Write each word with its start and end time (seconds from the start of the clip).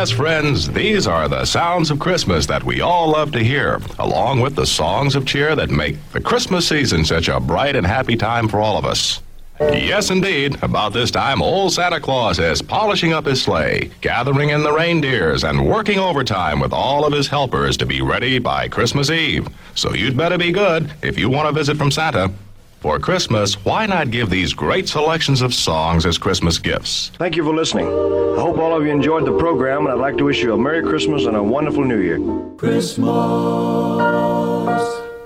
Yes, 0.00 0.12
friends, 0.12 0.70
these 0.70 1.06
are 1.06 1.28
the 1.28 1.44
sounds 1.44 1.90
of 1.90 1.98
Christmas 1.98 2.46
that 2.46 2.64
we 2.64 2.80
all 2.80 3.10
love 3.10 3.32
to 3.32 3.44
hear, 3.44 3.82
along 3.98 4.40
with 4.40 4.56
the 4.56 4.64
songs 4.64 5.14
of 5.14 5.26
cheer 5.26 5.54
that 5.54 5.68
make 5.68 6.02
the 6.12 6.20
Christmas 6.22 6.66
season 6.66 7.04
such 7.04 7.28
a 7.28 7.38
bright 7.38 7.76
and 7.76 7.86
happy 7.86 8.16
time 8.16 8.48
for 8.48 8.62
all 8.62 8.78
of 8.78 8.86
us. 8.86 9.20
Yes, 9.60 10.08
indeed. 10.08 10.56
About 10.62 10.94
this 10.94 11.10
time, 11.10 11.42
old 11.42 11.74
Santa 11.74 12.00
Claus 12.00 12.38
is 12.38 12.62
polishing 12.62 13.12
up 13.12 13.26
his 13.26 13.42
sleigh, 13.42 13.90
gathering 14.00 14.48
in 14.48 14.62
the 14.62 14.72
reindeers, 14.72 15.44
and 15.44 15.68
working 15.68 15.98
overtime 15.98 16.60
with 16.60 16.72
all 16.72 17.04
of 17.04 17.12
his 17.12 17.28
helpers 17.28 17.76
to 17.76 17.84
be 17.84 18.00
ready 18.00 18.38
by 18.38 18.68
Christmas 18.68 19.10
Eve. 19.10 19.48
So 19.74 19.92
you'd 19.92 20.16
better 20.16 20.38
be 20.38 20.50
good 20.50 20.90
if 21.02 21.18
you 21.18 21.28
want 21.28 21.50
a 21.50 21.52
visit 21.52 21.76
from 21.76 21.90
Santa. 21.90 22.32
For 22.80 22.98
Christmas, 22.98 23.62
why 23.62 23.84
not 23.84 24.10
give 24.10 24.30
these 24.30 24.54
great 24.54 24.88
selections 24.88 25.42
of 25.42 25.52
songs 25.52 26.06
as 26.06 26.16
Christmas 26.16 26.58
gifts? 26.58 27.10
Thank 27.18 27.36
you 27.36 27.44
for 27.44 27.54
listening. 27.54 27.86
I 27.86 28.40
hope 28.40 28.56
all 28.56 28.74
of 28.74 28.86
you 28.86 28.90
enjoyed 28.90 29.26
the 29.26 29.36
program, 29.36 29.84
and 29.84 29.90
I'd 29.90 30.00
like 30.00 30.16
to 30.16 30.24
wish 30.24 30.42
you 30.42 30.54
a 30.54 30.58
Merry 30.58 30.82
Christmas 30.82 31.26
and 31.26 31.36
a 31.36 31.42
wonderful 31.42 31.84
New 31.84 31.98
Year. 31.98 32.18
Christmas, 32.56 33.02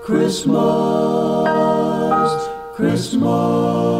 Christmas, 0.03 0.45
Christmas. 2.75 3.94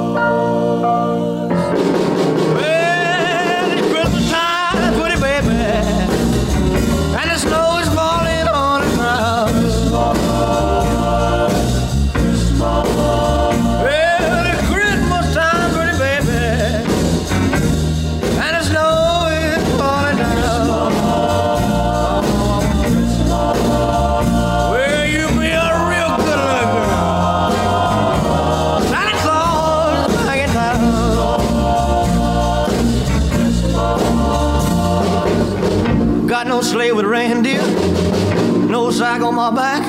On 39.25 39.33
my 39.33 39.49
back. 39.49 39.83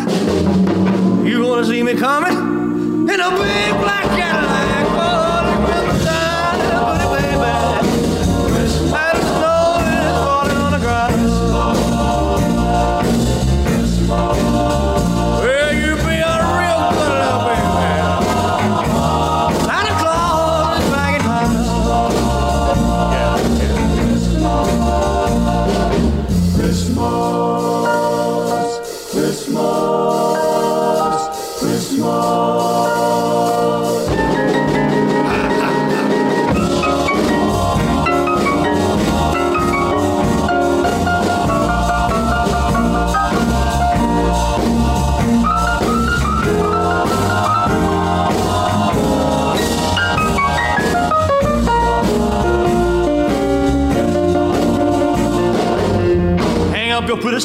You 1.26 1.42
gonna 1.42 1.64
see 1.66 1.82
me 1.82 1.94
coming 1.94 2.32
in 2.32 3.20
a 3.20 3.30
big 3.30 3.72
black 3.82 4.04
Cadillac? 4.16 4.55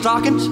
Stockings. 0.01 0.50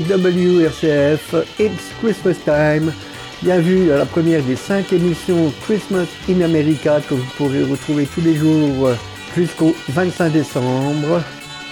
WRCF, 0.00 1.34
It's 1.58 1.92
Christmas 2.00 2.36
Time. 2.44 2.92
Bienvenue 3.42 3.90
à 3.92 3.98
la 3.98 4.06
première 4.06 4.42
des 4.42 4.56
cinq 4.56 4.92
émissions 4.92 5.52
Christmas 5.62 6.06
in 6.28 6.40
America 6.42 7.00
que 7.00 7.14
vous 7.14 7.30
pourrez 7.36 7.62
retrouver 7.62 8.06
tous 8.06 8.20
les 8.20 8.34
jours 8.34 8.90
jusqu'au 9.34 9.74
25 9.88 10.32
décembre. 10.32 11.22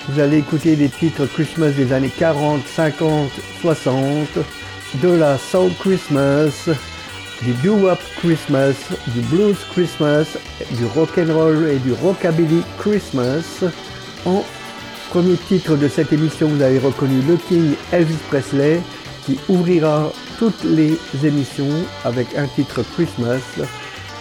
Vous 0.08 0.20
allez 0.20 0.38
écouter 0.38 0.76
des 0.76 0.88
titres 0.88 1.26
Christmas 1.26 1.70
des 1.70 1.92
années 1.92 2.12
40, 2.16 2.66
50, 2.66 3.30
60, 3.60 4.28
de 5.02 5.08
la 5.08 5.36
Soul 5.38 5.70
Christmas, 5.80 6.68
du 7.42 7.52
doo-wop 7.62 7.98
Christmas, 8.18 8.74
du 9.08 9.20
blues 9.22 9.56
Christmas, 9.72 10.36
du 10.72 10.84
rock 10.94 11.18
and 11.18 11.32
roll 11.32 11.68
et 11.68 11.78
du 11.78 11.92
rockabilly 11.92 12.62
Christmas. 12.78 13.64
Premier 15.14 15.36
titre 15.36 15.76
de 15.76 15.86
cette 15.86 16.12
émission, 16.12 16.48
vous 16.48 16.60
avez 16.60 16.80
reconnu 16.80 17.22
le 17.22 17.36
King 17.36 17.74
Elvis 17.92 18.18
Presley 18.28 18.80
qui 19.24 19.38
ouvrira 19.48 20.10
toutes 20.40 20.64
les 20.64 20.98
émissions 21.22 21.70
avec 22.04 22.34
un 22.36 22.48
titre 22.48 22.82
Christmas. 22.82 23.38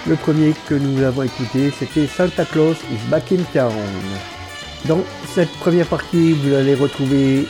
Le 0.06 0.16
premier 0.16 0.54
que 0.68 0.76
nous 0.76 1.02
avons 1.02 1.24
écouté, 1.24 1.72
c'était 1.80 2.06
Santa 2.06 2.46
Claus 2.46 2.78
is 2.92 3.10
Back 3.10 3.32
in 3.32 3.42
Town. 3.54 3.74
Dans 4.86 5.00
cette 5.34 5.52
première 5.54 5.88
partie, 5.88 6.34
vous 6.34 6.54
allez 6.54 6.76
retrouver 6.76 7.48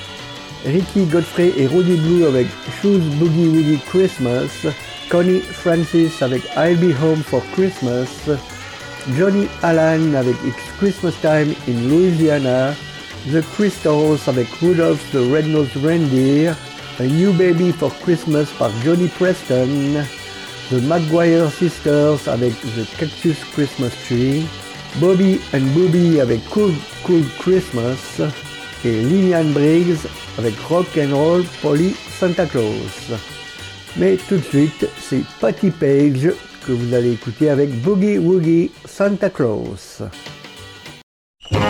Ricky 0.66 1.04
Godfrey 1.04 1.52
et 1.58 1.68
Roddy 1.68 1.98
Blue 1.98 2.26
avec 2.26 2.48
Shoes 2.82 3.04
Boogie 3.20 3.50
Woogie 3.50 3.80
Christmas, 3.90 4.72
Connie 5.10 5.42
Francis 5.42 6.22
avec 6.22 6.44
I'll 6.56 6.78
Be 6.78 6.96
Home 7.04 7.22
for 7.22 7.44
Christmas, 7.52 8.08
Johnny 9.18 9.50
Allen 9.64 10.16
avec 10.16 10.36
It's 10.48 10.78
Christmas 10.80 11.16
Time 11.22 11.54
in 11.68 11.90
Louisiana, 11.90 12.74
The 13.32 13.42
Crystals 13.56 14.28
avec 14.28 14.48
Rudolph 14.62 15.00
the 15.14 15.32
Red-Nosed 15.32 15.78
Reindeer, 15.82 16.56
A 17.00 17.04
New 17.04 17.32
Baby 17.32 17.72
for 17.72 17.90
Christmas 18.02 18.48
par 18.60 18.70
Johnny 18.84 19.08
Preston, 19.08 20.04
The 20.70 20.82
Maguire 20.84 21.50
Sisters 21.50 22.28
avec 22.28 22.52
The 22.62 22.86
Cactus 22.98 23.38
Christmas 23.54 23.92
Tree, 24.06 24.44
Bobby 25.00 25.40
and 25.54 25.62
Booby 25.74 26.20
avec 26.20 26.44
Cool 26.50 26.74
Cool 27.04 27.24
Christmas 27.40 28.22
et 28.84 29.02
Lillian 29.02 29.46
Briggs 29.54 30.06
avec 30.38 30.60
Rock 30.68 30.88
and 30.98 31.16
Roll 31.16 31.46
Polly 31.62 31.96
Santa 32.20 32.46
Claus. 32.46 33.14
Mais 33.96 34.18
tout 34.28 34.36
de 34.36 34.44
suite, 34.44 34.86
c'est 35.00 35.24
Patty 35.40 35.70
Page 35.72 36.30
que 36.68 36.74
vous 36.74 36.94
allez 36.94 37.14
écouter 37.14 37.50
avec 37.50 37.70
Boogie 37.82 38.18
Woogie 38.18 38.72
Santa 38.86 39.30
Claus. 39.30 40.02
Well, 41.52 41.62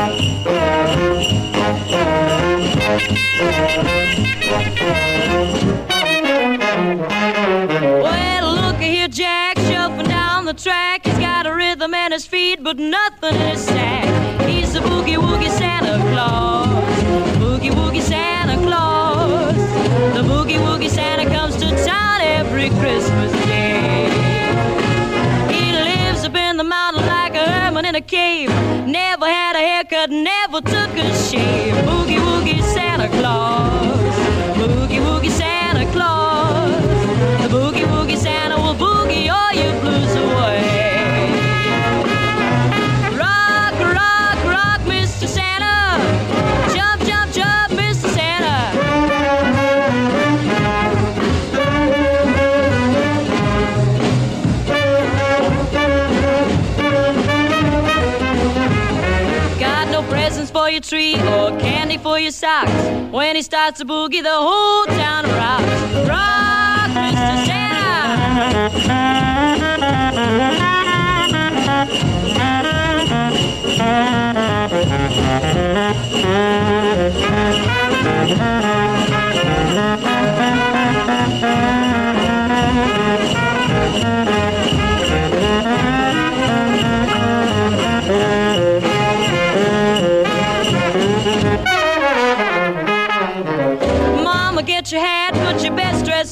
look 8.55 8.79
here, 8.79 9.07
Jack, 9.07 9.57
shuffling 9.59 10.07
down 10.07 10.45
the 10.45 10.53
track. 10.53 11.05
He's 11.05 11.17
got 11.17 11.47
a 11.47 11.55
rhythm 11.55 11.93
in 11.93 12.11
his 12.11 12.25
feet, 12.27 12.63
but 12.63 12.77
nothing 12.77 13.33
in 13.35 13.41
his 13.49 13.61
sack. 13.61 14.47
He's 14.47 14.75
a 14.75 14.79
boogie 14.81 15.17
woogie 15.17 15.49
Santa 15.49 15.97
Claus. 16.11 16.67
Boogie 17.37 17.71
woogie 17.71 18.01
Santa 18.01 18.57
Claus. 18.67 19.55
The 20.13 20.21
boogie 20.21 20.59
woogie 20.59 20.89
Santa 20.89 21.25
comes 21.25 21.55
to 21.57 21.69
town 21.83 22.21
every 22.21 22.69
Christmas 22.69 23.31
day. 23.45 24.12
hermit 27.45 27.85
in 27.85 27.95
a 27.95 28.01
cave. 28.01 28.49
Never 28.87 29.25
had 29.25 29.55
a 29.55 29.59
haircut, 29.59 30.09
never 30.09 30.61
took 30.61 30.91
a 30.97 31.13
shave. 31.27 31.73
Boogie 31.85 32.19
woogie 32.19 32.61
Santa 32.61 33.09
Claus. 33.09 34.15
Boogie 34.57 34.99
woogie 34.99 35.29
Santa 35.29 35.62
tree 60.83 61.15
or 61.15 61.49
candy 61.59 61.97
for 61.97 62.19
your 62.19 62.31
socks. 62.31 62.71
When 63.11 63.35
he 63.35 63.41
starts 63.41 63.79
to 63.79 63.85
boogie, 63.85 64.21
the 64.21 64.29
whole 64.29 64.85
town 64.85 65.25
rocks. 65.25 65.63
Rock, 66.07 66.91
Mr. 66.91 67.45
Santa. 67.45 67.63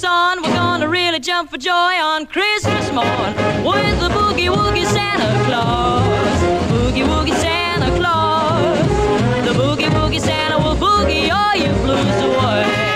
on. 0.03 0.41
We're 0.41 0.53
gonna 0.53 0.87
really 0.87 1.19
jump 1.19 1.49
for 1.51 1.57
joy 1.57 1.73
on 1.73 2.25
Christmas 2.25 2.91
morn 2.91 3.35
with 3.63 3.99
the 3.99 4.09
boogie 4.09 4.49
woogie 4.49 4.85
Santa 4.85 5.45
Claus. 5.45 6.41
Boogie 6.71 7.05
woogie 7.05 7.37
Santa 7.39 7.89
Claus. 7.97 8.87
The 9.45 9.53
boogie 9.53 9.89
woogie 9.89 10.19
Santa 10.19 10.57
will 10.57 10.75
boogie 10.75 11.31
all 11.31 11.55
your 11.55 11.73
blues 11.83 12.21
away. 12.23 12.90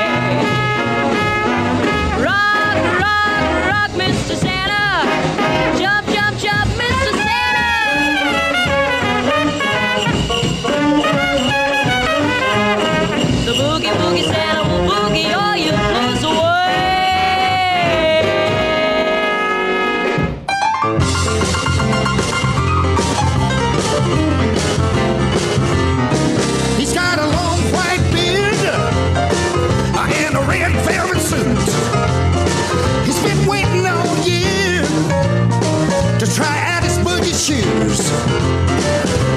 Shoes. 37.45 38.09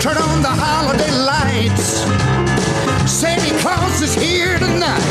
Turn 0.01 0.17
on 0.17 0.41
the 0.41 0.49
holiday 0.49 1.13
lights. 1.13 2.09
Santa 3.05 3.53
Claus 3.61 4.01
is 4.01 4.15
here 4.15 4.57
tonight. 4.59 5.05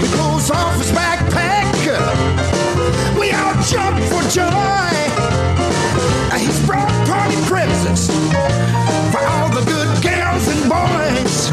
He 0.00 0.08
pulls 0.16 0.50
off 0.50 0.78
his 0.80 0.90
backpack. 0.92 1.68
We 3.20 3.32
all 3.32 3.52
jump 3.68 4.00
for 4.08 4.24
joy. 4.32 4.96
He's 6.40 6.58
brought 6.64 6.88
party 7.04 7.36
presents 7.44 8.08
for 9.12 9.20
all 9.28 9.50
the 9.52 9.64
good 9.68 9.92
girls 10.00 10.48
and 10.48 10.62
boys. 10.72 11.50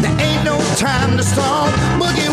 There 0.00 0.16
ain't 0.24 0.42
no 0.42 0.56
time 0.76 1.18
to 1.18 1.22
stall. 1.22 1.68
Boogie 2.00 2.23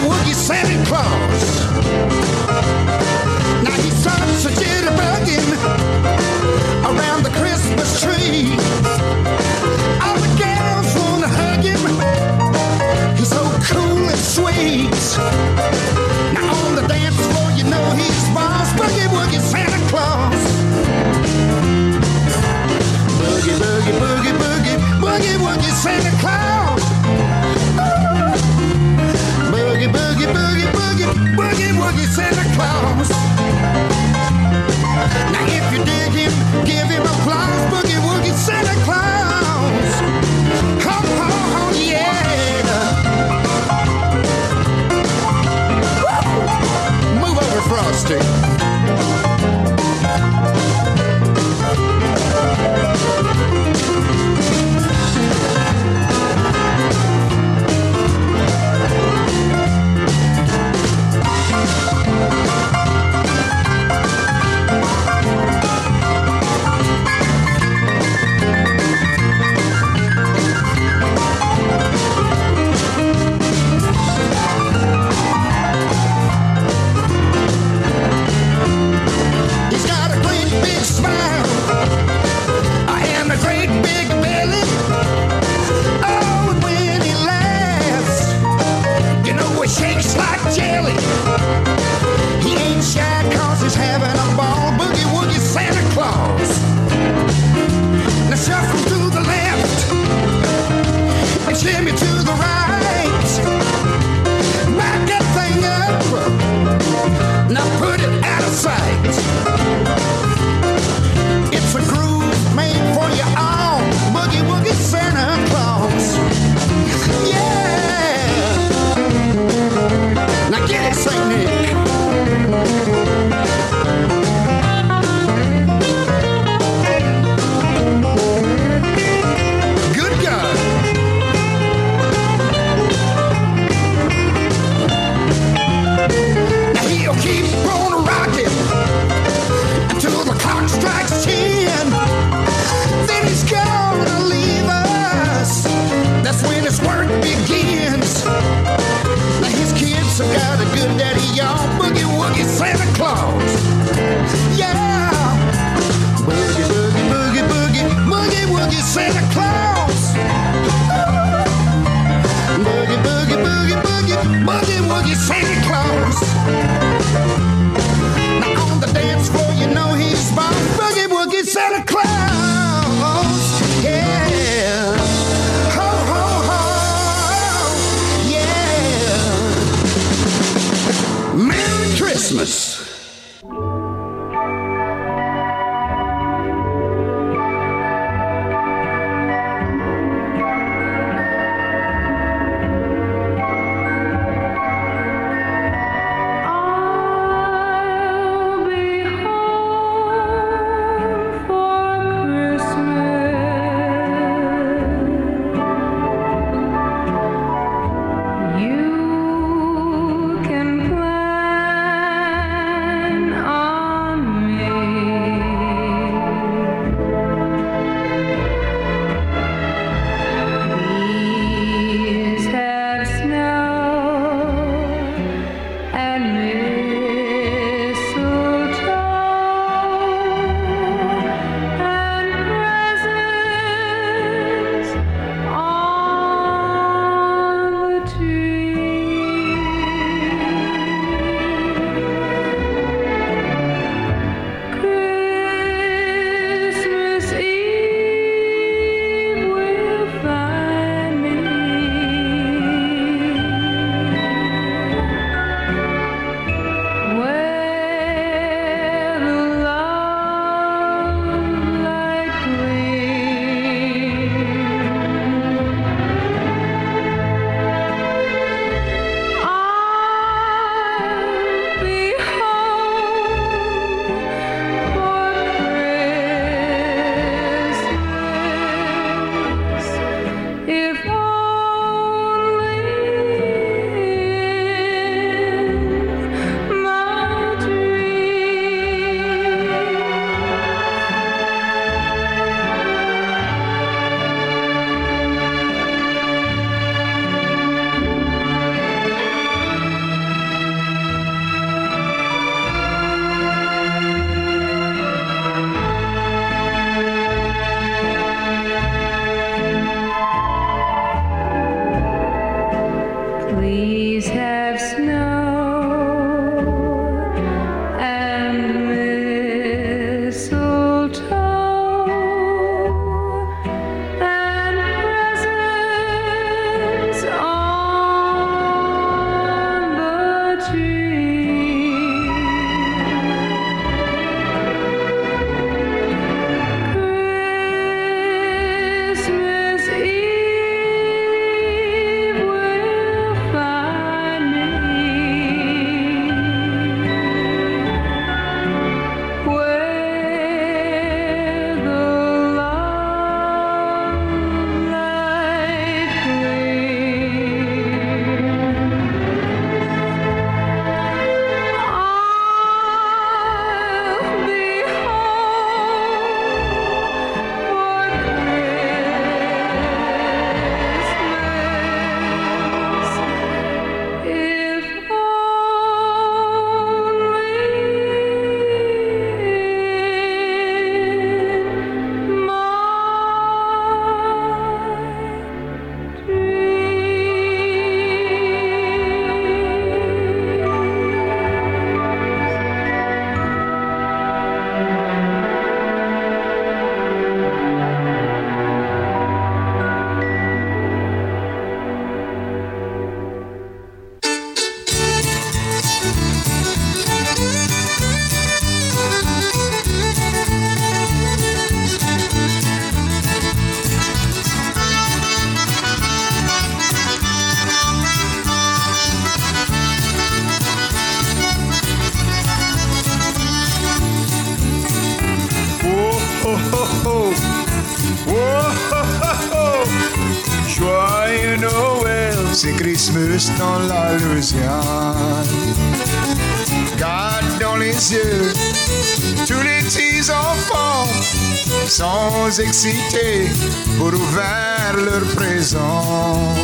présent. 445.51 446.55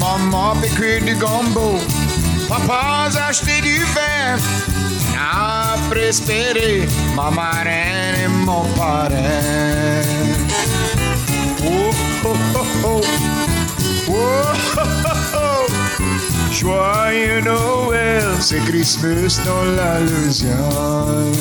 Maman 0.00 0.54
fait 0.60 0.74
cuire 0.74 1.04
du 1.04 1.14
gombo, 1.14 1.78
papa 2.48 3.08
a 3.14 3.28
acheté 3.28 3.60
du 3.60 3.78
vin. 3.94 4.36
Après 5.16 6.08
espérer 6.08 6.88
ma 7.14 7.30
marraine 7.30 8.16
et 8.24 8.28
mon 8.28 8.64
parrain. 8.76 10.02
Oh, 11.64 11.90
oh, 12.24 12.36
oh, 12.56 12.66
oh. 12.84 13.00
Oh, 14.08 14.22
oh, 14.76 14.80
oh, 15.04 15.36
oh. 15.36 15.66
Joyeux 16.50 17.40
Noël, 17.42 18.24
c'est 18.40 18.62
Christmas 18.64 19.40
dans 19.46 19.64
la 19.76 20.00
Louisiane. 20.00 21.32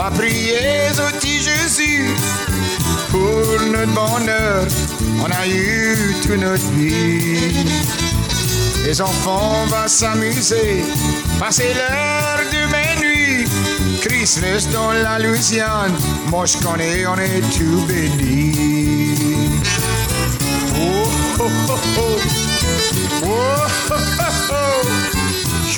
Va 0.00 0.10
prier 0.10 0.88
au 0.92 1.14
petit 1.14 1.40
Jésus. 1.42 2.06
Pour 3.10 3.68
notre 3.70 3.92
bonheur, 3.92 4.66
on 5.22 5.30
a 5.30 5.46
eu 5.46 6.14
toute 6.22 6.40
notre 6.40 6.70
vie. 6.72 7.66
Les 8.86 9.00
enfants 9.02 9.66
vont 9.66 9.88
s'amuser, 9.88 10.84
passer 11.38 11.74
l'heure 11.74 12.40
de 12.54 12.62
minuit. 12.76 13.48
Christmas 14.00 14.68
dans 14.72 14.92
la 14.92 15.18
Louisiane, 15.18 15.94
moi 16.30 16.46
je 16.46 16.56
connais, 16.64 17.06
on 17.06 17.18
est 17.18 17.42
tout 17.56 17.84
béni. 17.86 18.79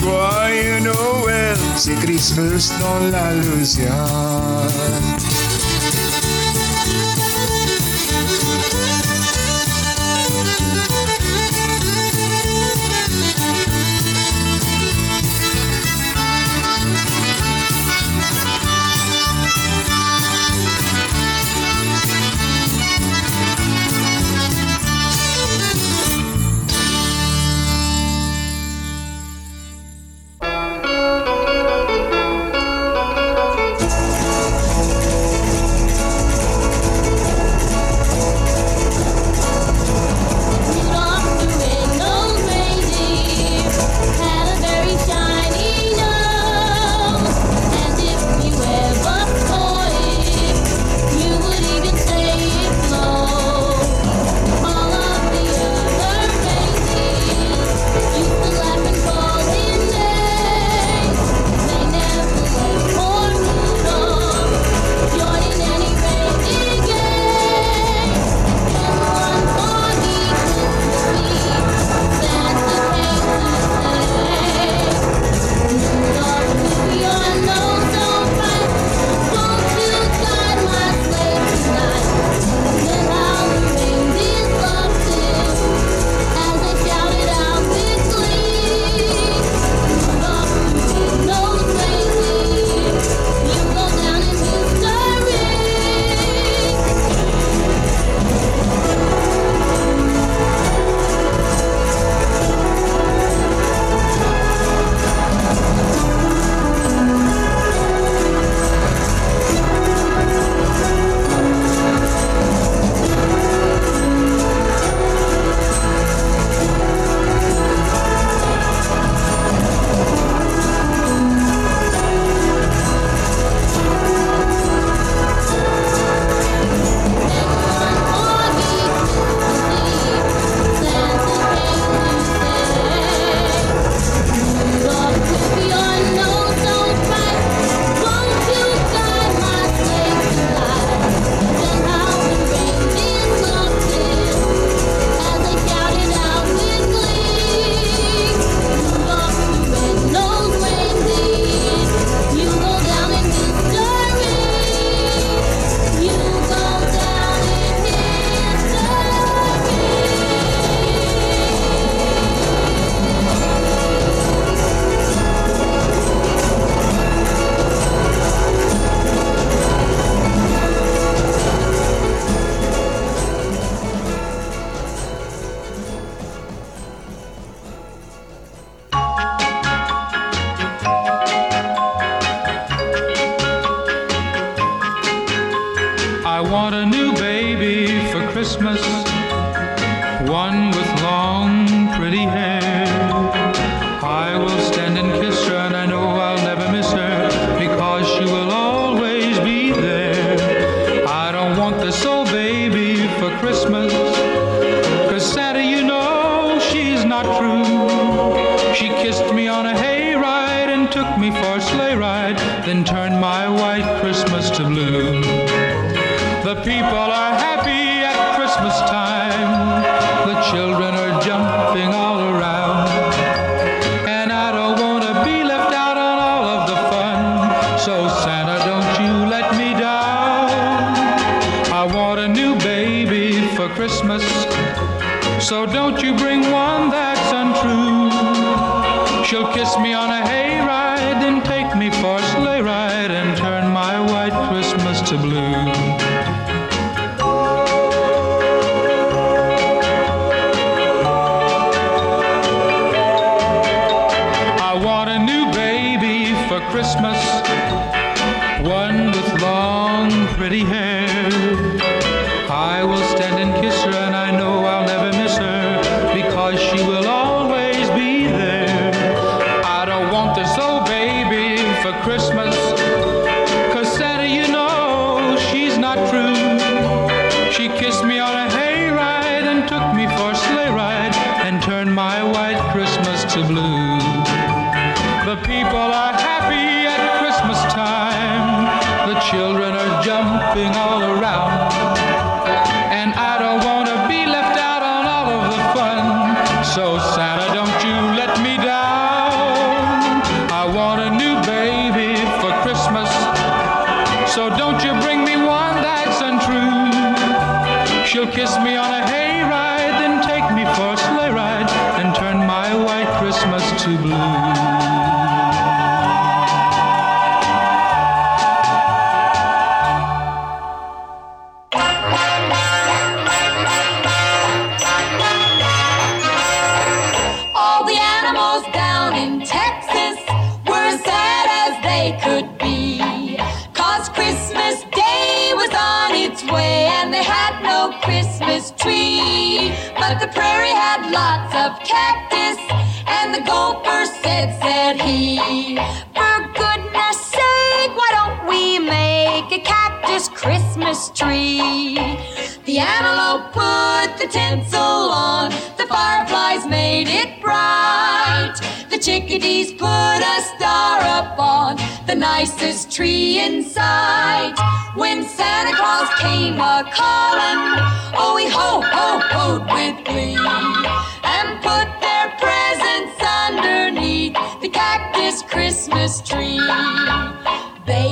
Joyeux 0.02 0.80
Noël, 0.80 1.56
c'est 1.76 1.94
Christmas 1.94 2.72
dans 2.80 2.98
la 3.10 3.34
Louisiane. 3.34 4.68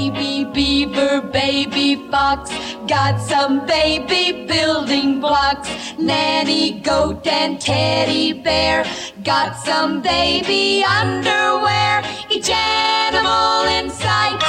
baby 0.08 0.44
beaver, 0.44 1.20
baby 1.20 1.96
fox. 2.10 2.50
Got 2.88 3.20
some 3.20 3.66
baby 3.66 4.46
building 4.46 5.20
blocks. 5.20 5.68
Nanny 5.98 6.80
goat 6.80 7.26
and 7.26 7.60
teddy 7.60 8.32
bear. 8.32 8.86
Got 9.24 9.56
some 9.56 10.00
baby 10.00 10.82
underwear. 10.84 12.02
Each 12.30 12.48
animal 12.48 13.64
in 13.76 13.90
sight. 13.90 14.40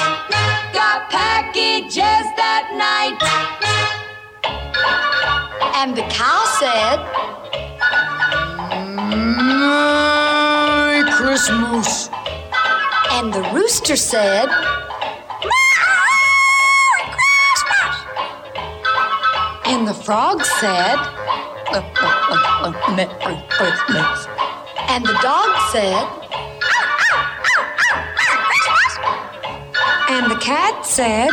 Got 0.74 1.10
packages 1.10 2.26
that 2.42 2.72
night. 2.88 3.20
And 5.76 5.98
the 5.98 6.04
cow 6.04 6.46
said, 6.62 7.00
Merry 9.76 11.04
Christmas. 11.12 12.10
And 13.12 13.34
the 13.34 13.42
rooster 13.54 13.98
said, 13.98 14.50
And 19.72 19.88
the 19.88 19.94
frog 19.94 20.44
said, 20.44 20.98
and 24.90 25.06
the 25.06 25.18
dog 25.24 25.50
said, 25.72 26.06
and 30.10 30.30
the 30.30 30.36
cat 30.42 30.86
said, 30.86 31.32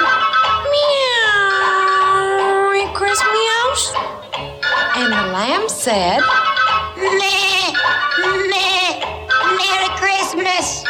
meow, 0.73 1.39
Merry 2.39 2.87
Christmas. 2.95 3.93
And 4.95 5.13
the 5.13 5.27
lamb 5.35 5.69
said, 5.69 6.23
meh, 6.97 7.73
meh, 8.23 9.03
Merry 9.59 9.91
Christmas. 9.99 10.85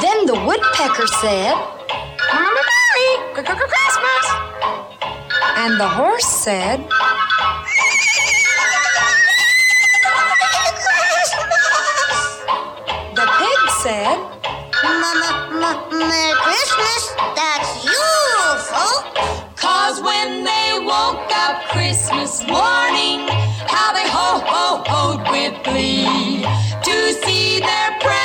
Then 0.00 0.24
the 0.24 0.40
woodpecker 0.46 1.06
said, 1.20 1.54
Merry 2.32 3.10
Christmas. 3.44 4.25
And 5.56 5.80
the 5.80 5.88
horse 5.88 6.26
said, 6.26 6.86
The 13.14 13.26
pig 13.38 13.70
said, 13.82 14.18
Mama, 14.84 15.48
ma- 15.60 15.88
Merry 15.90 16.34
Christmas, 16.44 17.02
that's 17.34 17.84
you, 17.84 18.06
folk. 18.68 19.56
Cause 19.56 20.02
when 20.02 20.44
they 20.44 20.72
woke 20.84 21.30
up 21.32 21.64
Christmas 21.70 22.46
morning, 22.46 23.26
how 23.66 23.92
they 23.94 24.08
ho 24.08 24.42
ho 24.44 24.82
hoed 24.86 25.22
with 25.30 25.54
glee 25.64 26.42
to 26.84 27.12
see 27.24 27.60
their 27.60 27.90
presents. 28.00 28.15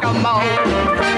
Coming 0.00 0.22
Kokomo? 0.22 1.09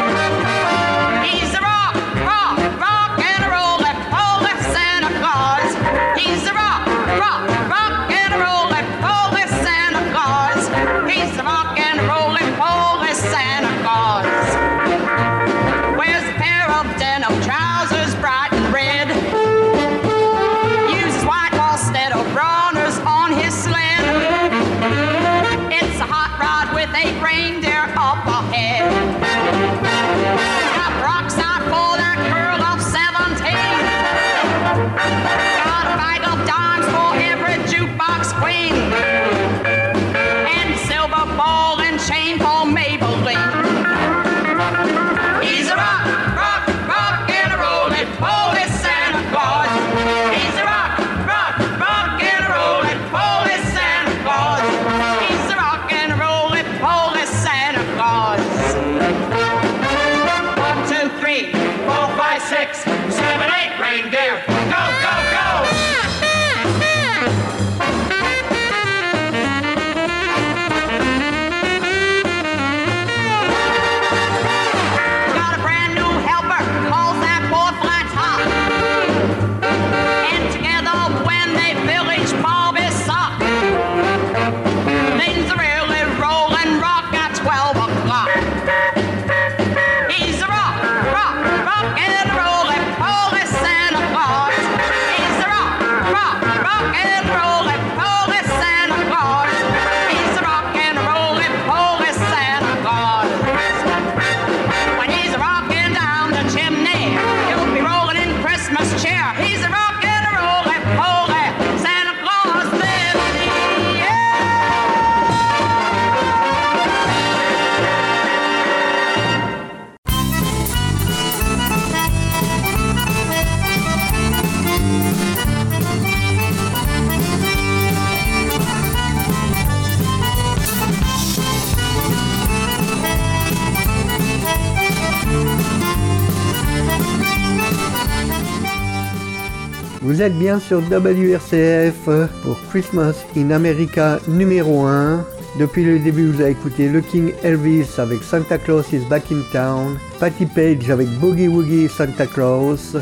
Vous 140.22 140.28
êtes 140.28 140.38
bien 140.38 140.60
sur 140.60 140.78
WRCF 140.78 142.08
pour 142.44 142.56
Christmas 142.70 143.24
in 143.36 143.50
America 143.50 144.20
numéro 144.28 144.82
1. 144.82 145.26
Depuis 145.58 145.84
le 145.84 145.98
début, 145.98 146.28
vous 146.28 146.40
avez 146.40 146.52
écouté 146.52 146.88
le 146.88 147.00
King 147.00 147.32
Elvis 147.42 147.88
avec 147.98 148.22
Santa 148.22 148.56
Claus 148.56 148.92
is 148.92 149.04
Back 149.10 149.24
in 149.32 149.40
Town, 149.52 149.98
Patty 150.20 150.46
Page 150.46 150.88
avec 150.90 151.08
Boogie 151.18 151.48
Woogie 151.48 151.88
Santa 151.88 152.24
Claus, 152.26 152.96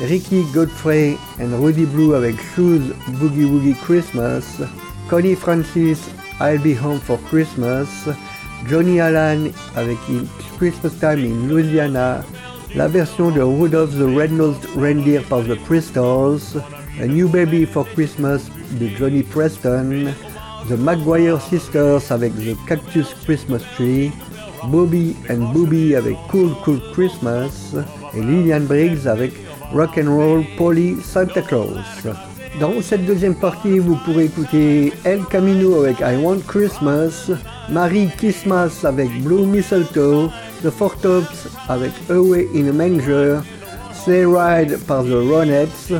Ricky 0.00 0.44
Godfrey 0.54 1.18
and 1.38 1.62
Rudy 1.62 1.84
Blue 1.84 2.14
avec 2.14 2.36
Shoes 2.56 2.94
Boogie 3.20 3.44
Woogie 3.44 3.76
Christmas, 3.84 4.62
Connie 5.10 5.34
Francis 5.34 6.08
I'll 6.40 6.58
Be 6.58 6.74
Home 6.82 7.00
for 7.00 7.18
Christmas, 7.28 8.08
Johnny 8.66 8.98
Allen 8.98 9.52
avec 9.76 9.98
It's 10.08 10.56
Christmas 10.56 10.98
Time 10.98 11.22
in 11.22 11.48
Louisiana, 11.50 12.24
la 12.74 12.88
version 12.88 13.30
de 13.30 13.40
Rudolph 13.40 13.92
the 13.98 14.16
Red-Nosed 14.16 14.66
Reindeer 14.76 15.20
par 15.28 15.42
The 15.42 15.56
Crystals, 15.66 16.56
A 17.00 17.06
New 17.06 17.28
Baby 17.28 17.66
for 17.66 17.86
Christmas 17.94 18.40
de 18.80 18.88
Johnny 18.98 19.22
Preston, 19.22 20.12
The 20.68 20.78
Maguire 20.78 21.40
Sisters 21.40 22.10
avec 22.10 22.32
The 22.36 22.56
Cactus 22.66 23.14
Christmas 23.24 23.60
Tree, 23.76 24.10
Bobby 24.68 25.14
and 25.28 25.52
Booby 25.52 25.94
avec 25.94 26.16
Cool 26.30 26.50
Cool 26.64 26.80
Christmas 26.92 27.74
et 28.14 28.20
Lillian 28.20 28.60
Briggs 28.60 29.06
avec 29.06 29.32
Rock 29.72 29.98
and 29.98 30.14
Roll 30.14 30.44
Polly 30.56 30.96
Santa 31.02 31.42
Claus. 31.42 32.06
Dans 32.60 32.80
cette 32.82 33.06
deuxième 33.06 33.34
partie, 33.34 33.78
vous 33.78 33.96
pourrez 34.04 34.26
écouter 34.26 34.92
El 35.04 35.24
Camino 35.24 35.80
avec 35.80 36.00
I 36.00 36.16
Want 36.22 36.40
Christmas, 36.46 37.30
Marie 37.70 38.10
Christmas 38.16 38.84
avec 38.84 39.08
Blue 39.22 39.46
Mistletoe, 39.46 40.30
The 40.62 40.70
Four 40.70 40.94
Tops 41.00 41.48
avec 41.68 41.90
Away 42.08 42.46
in 42.54 42.68
a 42.68 42.72
Manger, 42.72 43.40
Sleigh 43.92 44.26
Ride 44.26 44.78
par 44.86 45.02
The 45.02 45.18
Ronettes, 45.28 45.92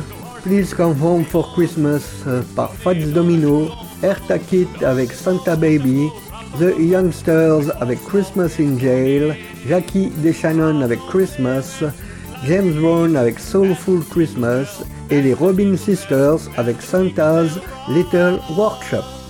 Please 0.43 0.73
Come 0.73 0.95
Home 1.01 1.25
for 1.25 1.53
Christmas 1.53 2.23
par 2.55 2.71
Fats 2.73 3.11
Domino, 3.13 3.69
Erta 4.01 4.39
Kit 4.39 4.69
avec 4.85 5.11
Santa 5.11 5.57
Baby, 5.57 6.09
The 6.59 6.77
Youngsters 6.79 7.71
avec 7.81 8.01
Christmas 8.05 8.59
in 8.59 8.77
Jail, 8.79 9.35
Jackie 9.67 10.11
DeShannon 10.23 10.81
avec 10.81 10.99
Christmas, 11.09 11.83
James 12.45 12.73
Brown 12.79 13.17
avec 13.17 13.39
Soulful 13.39 14.01
Christmas 14.11 14.83
et 15.09 15.21
les 15.21 15.33
Robin 15.33 15.75
Sisters 15.75 16.39
avec 16.55 16.81
Santa's 16.81 17.59
Little 17.89 18.39
Workshop. 18.57 19.22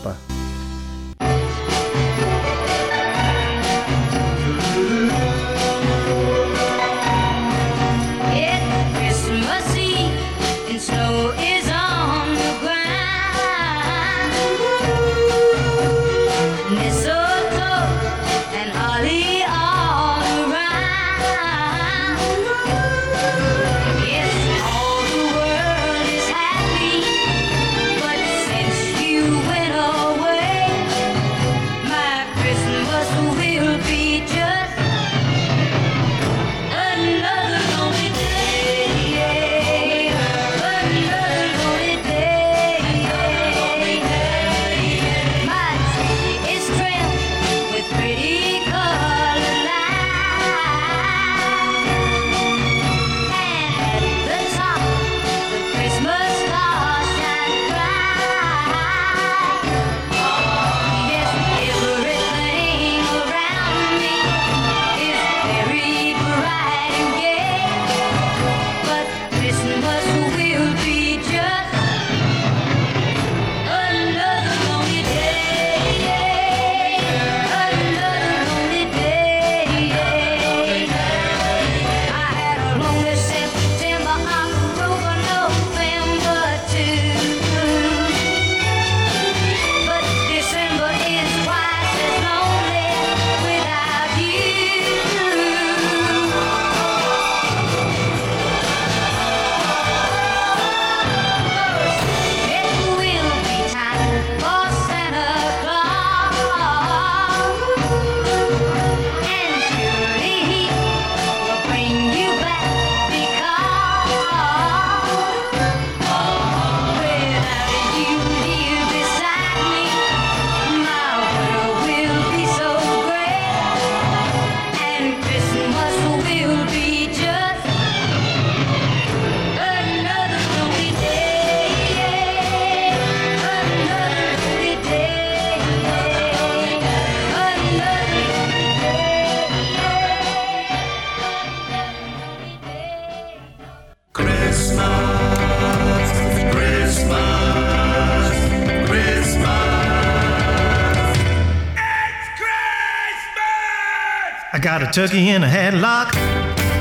Turkey 154.93 155.29
in 155.29 155.43
a 155.43 155.47
headlock. 155.47 156.13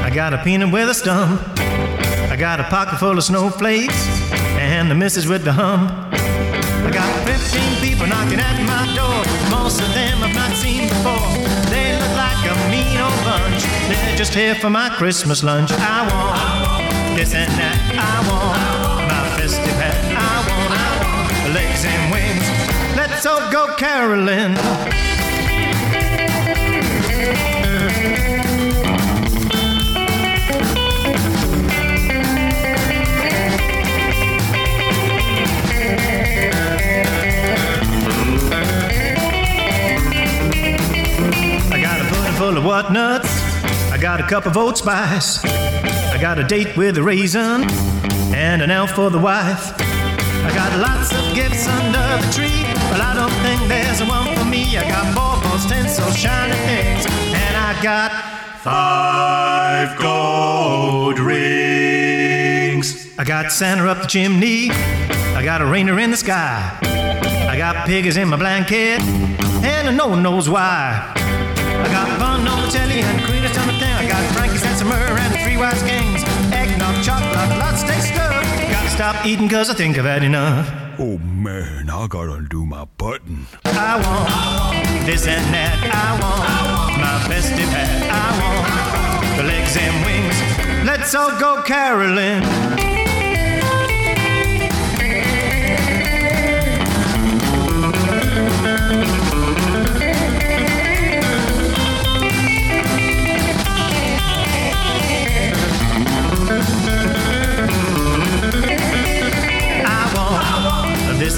I 0.04 0.10
got 0.14 0.34
a 0.34 0.38
peanut 0.44 0.70
with 0.70 0.90
a 0.90 0.92
stump. 0.92 1.40
I 2.30 2.36
got 2.38 2.60
a 2.60 2.64
pocket 2.64 2.98
full 2.98 3.16
of 3.16 3.24
snowflakes 3.24 4.06
and 4.60 4.90
the 4.90 4.94
missus 4.94 5.26
with 5.26 5.44
the 5.44 5.52
hump. 5.54 5.90
I 6.12 6.90
got 6.92 7.08
15 7.26 7.80
people 7.80 8.06
knocking 8.06 8.38
at 8.38 8.60
my 8.68 8.84
door. 8.94 9.24
Most 9.50 9.80
of 9.80 9.88
them 9.94 10.22
I've 10.22 10.34
not 10.34 10.52
seen 10.52 10.90
before. 10.90 11.24
They 11.72 11.96
look 11.96 12.14
like 12.20 12.36
a 12.44 12.54
mean 12.68 13.00
old 13.00 13.16
bunch. 13.24 13.64
They're 13.88 14.16
just 14.16 14.34
here 14.34 14.56
for 14.56 14.68
my 14.68 14.90
Christmas 14.90 15.42
lunch. 15.42 15.70
I 15.72 16.04
want 16.12 17.16
this 17.16 17.32
and 17.32 17.50
that. 17.52 17.78
I 17.96 18.14
want 18.28 19.08
my 19.08 19.40
festive 19.40 19.80
hat. 19.80 19.96
I 20.12 20.36
want, 20.52 20.72
I 20.76 20.92
want 21.00 21.54
legs 21.54 21.82
and 21.88 22.12
wings. 22.12 22.44
Let's 22.94 23.24
all 23.24 23.50
go 23.50 23.74
caroling. 23.76 25.11
What 42.62 42.92
nuts. 42.92 43.28
I 43.90 43.98
got 44.00 44.20
a 44.20 44.22
cup 44.22 44.46
of 44.46 44.56
oat 44.56 44.78
spice. 44.78 45.44
I 45.44 46.18
got 46.20 46.38
a 46.38 46.44
date 46.44 46.76
with 46.76 46.96
a 46.96 47.02
raisin 47.02 47.64
and 48.34 48.62
an 48.62 48.70
elf 48.70 48.92
for 48.92 49.10
the 49.10 49.18
wife. 49.18 49.74
I 50.44 50.50
got 50.54 50.78
lots 50.78 51.12
of 51.12 51.34
gifts 51.34 51.66
under 51.66 51.98
the 51.98 52.32
tree, 52.32 52.64
but 52.90 53.00
I 53.00 53.14
don't 53.14 53.32
think 53.42 53.60
there's 53.68 54.00
one 54.02 54.34
for 54.36 54.44
me. 54.44 54.76
I 54.76 54.88
got 54.88 55.14
baubles, 55.14 55.66
tinsel, 55.66 56.10
shiny 56.12 56.54
things, 56.66 57.06
and 57.06 57.56
I 57.56 57.80
got 57.82 58.12
five 58.60 59.98
gold 59.98 61.18
rings. 61.18 63.08
I 63.18 63.24
got 63.24 63.52
Santa 63.52 63.88
up 63.88 64.02
the 64.02 64.06
chimney. 64.06 64.70
I 64.70 65.42
got 65.44 65.60
a 65.60 65.66
reindeer 65.66 65.98
in 65.98 66.10
the 66.10 66.16
sky. 66.16 66.78
I 66.82 67.56
got 67.56 67.86
piggies 67.86 68.16
in 68.16 68.28
my 68.28 68.36
blanket, 68.36 69.00
and 69.64 69.96
no 69.96 70.08
one 70.08 70.22
knows 70.22 70.48
why. 70.48 71.12
I 71.16 71.88
got 71.90 72.18
fun 72.72 72.82
on 72.82 72.88
the 72.88 72.94
telly 72.94 73.00
and 73.00 73.24
Queen 73.24 73.42
thing. 73.78 73.92
I 73.92 74.08
got 74.08 74.34
Frankie's 74.34 74.64
and 74.64 74.78
some 74.78 74.88
myrrh 74.88 75.18
and 75.18 75.34
three 75.40 75.56
wise 75.56 75.82
kings. 75.82 76.22
Eggnog, 76.52 77.02
chocolate, 77.04 77.58
lots 77.58 77.82
of 77.82 77.90
stuff. 77.90 78.42
Gotta 78.70 78.90
stop 78.90 79.26
eating 79.26 79.48
cause 79.48 79.70
I 79.70 79.74
think 79.74 79.98
I've 79.98 80.04
had 80.04 80.22
enough. 80.22 80.70
Oh 80.98 81.18
man, 81.18 81.90
I 81.90 82.06
gotta 82.06 82.32
undo 82.32 82.66
my 82.66 82.84
button. 82.96 83.46
I 83.64 83.96
want 83.96 85.06
this 85.06 85.26
and 85.26 85.54
that. 85.54 85.78
I 85.92 86.12
want 86.20 87.00
my 87.00 87.18
festive 87.28 87.68
hat. 87.68 87.90
I 88.10 88.28
want 88.40 89.36
the 89.36 89.44
legs 89.44 89.76
and 89.76 89.94
wings. 90.06 90.86
Let's 90.86 91.14
all 91.14 91.38
go 91.38 91.62
caroling. 91.62 93.01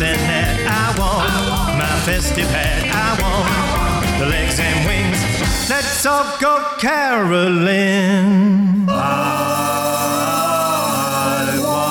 And 0.00 0.18
that. 0.18 0.58
I 0.66 0.98
want 0.98 1.30
my 1.78 1.86
festive 2.04 2.48
hat. 2.48 2.82
I 2.90 3.14
want 3.22 4.18
the 4.18 4.26
legs 4.26 4.58
and 4.58 4.84
wings. 4.86 5.18
Let's 5.70 6.04
all 6.06 6.36
go 6.40 6.64
caroling. 6.78 8.88
I 8.88 8.90
want. 11.62 11.84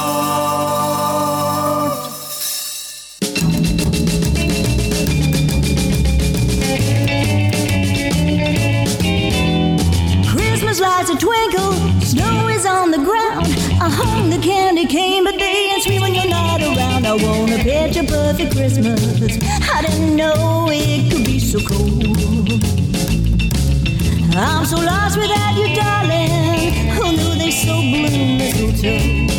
Christmas 10.27 10.79
lights 10.81 11.09
a 11.09 11.15
twinkle, 11.15 11.71
snow 12.01 12.47
is 12.49 12.65
on 12.65 12.91
the 12.91 12.97
ground. 12.97 13.47
I 13.81 13.89
hung 13.89 14.29
the 14.29 14.39
candy 14.39 14.85
cane, 14.87 15.23
but 15.23 15.37
they 15.37 15.69
ain't 15.71 15.83
sweet 15.83 16.01
when 16.01 16.13
you're. 16.13 16.32
I 17.13 17.15
want 17.17 17.51
a 17.51 17.59
picture 17.59 18.03
perfect 18.03 18.55
Christmas. 18.55 19.37
I 19.71 19.83
didn't 19.83 20.15
know 20.15 20.65
it 20.71 21.11
could 21.11 21.23
be 21.23 21.37
so 21.37 21.59
cold. 21.59 22.49
I'm 24.35 24.65
so 24.65 24.77
lost 24.77 25.19
without 25.19 25.53
you, 25.55 25.75
darling. 25.75 26.73
Who 26.97 27.11
knew 27.11 27.37
they 27.37 27.51
so 27.51 27.75
blue, 27.81 28.37
mistletoe? 28.39 29.29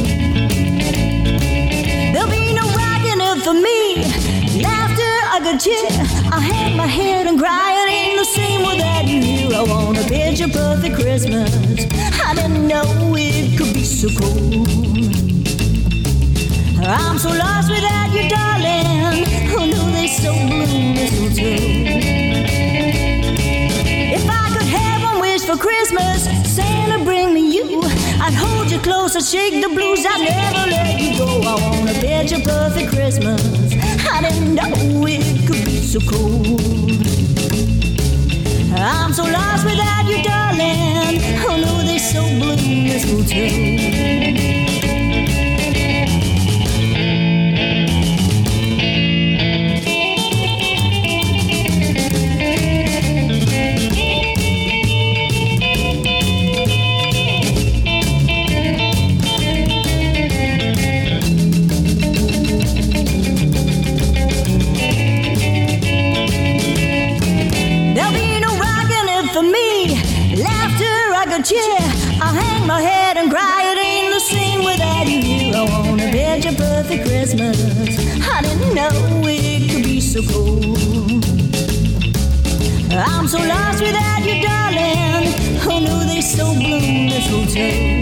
There'll 2.12 2.30
be 2.30 2.54
no 2.54 2.62
rocking 2.78 3.18
it 3.18 3.42
for 3.42 3.54
me. 3.54 4.06
Laughter, 4.62 5.16
a 5.34 5.40
good 5.42 5.58
cheer. 5.58 5.90
I 6.30 6.38
hang 6.38 6.76
my 6.76 6.86
head 6.86 7.26
and 7.26 7.40
cry. 7.40 7.74
It 7.74 7.90
ain't 7.90 8.18
the 8.20 8.24
same 8.24 8.60
without 8.64 9.08
you. 9.08 9.52
I 9.52 9.64
want 9.64 9.98
a 9.98 10.04
picture 10.08 10.46
perfect 10.46 10.94
Christmas. 10.94 11.50
I 12.24 12.36
didn't 12.36 12.68
know 12.68 13.16
it 13.18 13.58
could 13.58 13.74
be 13.74 13.82
so 13.82 14.08
cold. 14.20 15.33
I'm 16.86 17.18
so 17.18 17.30
lost 17.30 17.70
without 17.70 18.12
you, 18.12 18.28
darling. 18.28 19.24
Who 19.48 19.66
knew 19.66 19.92
they 19.92 20.06
so 20.06 20.32
blue, 20.34 20.92
mistletoe? 20.92 21.56
If 24.12 24.28
I 24.28 24.50
could 24.52 24.66
have 24.66 25.02
one 25.02 25.20
wish 25.20 25.44
for 25.46 25.56
Christmas, 25.56 26.24
Santa 26.54 27.02
bring 27.02 27.32
me 27.32 27.54
you. 27.54 27.80
I'd 28.20 28.34
hold 28.34 28.70
you 28.70 28.78
close, 28.80 29.16
I'd 29.16 29.24
shake 29.24 29.62
the 29.62 29.68
blues, 29.68 30.04
I'd 30.04 30.20
never 30.28 30.70
let 30.70 31.00
you 31.00 31.16
go. 31.16 31.40
I 31.42 31.54
wanna 31.62 31.90
a 31.90 31.94
picture 31.94 32.40
perfect 32.44 32.90
Christmas. 32.92 33.40
I 34.06 34.20
didn't 34.20 34.54
know 34.54 35.06
it 35.06 35.46
could 35.46 35.64
be 35.64 35.80
so 35.80 36.00
cold. 36.00 36.60
I'm 38.76 39.12
so 39.14 39.24
lost 39.24 39.64
without 39.64 40.04
you, 40.06 40.22
darling. 40.22 41.20
Who 41.40 41.56
knew 41.56 41.82
they 41.86 41.98
so 41.98 42.22
blue, 42.38 42.56
mistletoe? 42.56 43.94
Cheer. 71.44 71.76
I'll 72.22 72.32
hang 72.32 72.66
my 72.66 72.80
head 72.80 73.18
and 73.18 73.30
cry. 73.30 73.70
It 73.70 73.78
ain't 73.78 74.14
the 74.14 74.20
same 74.20 74.64
without 74.64 75.06
you. 75.06 75.52
I 75.52 75.62
wanna 75.68 76.08
a 76.08 76.10
picture 76.10 76.56
perfect 76.56 77.06
Christmas. 77.06 77.60
I 78.26 78.40
didn't 78.40 78.74
know 78.74 79.20
it 79.26 79.70
could 79.70 79.84
be 79.84 80.00
so 80.00 80.22
cold. 80.22 81.22
I'm 82.90 83.28
so 83.28 83.38
lost 83.38 83.82
without 83.82 84.24
you, 84.24 84.40
darling. 84.40 85.34
Oh, 85.60 85.80
Who 85.80 85.80
knew 85.80 86.06
they 86.06 86.22
so 86.22 86.54
blue, 86.54 86.80
mistletoe? 86.80 87.93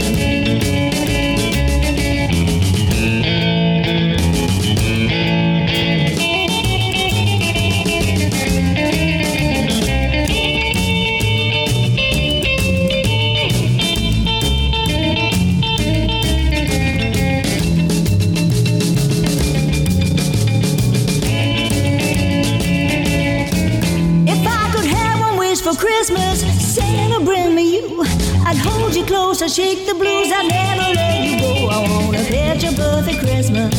Close, 29.33 29.43
I'd 29.43 29.51
shake 29.51 29.87
the 29.87 29.95
blues, 29.95 30.31
I'd 30.31 30.49
never 30.49 30.93
let 30.95 31.25
you 31.25 31.41
go. 31.41 31.69
I 31.69 31.79
wanna 31.89 32.19
a 32.19 32.25
picture 32.25 32.73
perfect 32.77 33.21
Christmas. 33.21 33.75